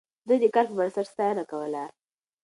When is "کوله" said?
1.51-1.83